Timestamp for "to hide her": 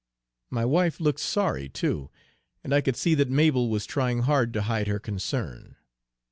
4.53-4.97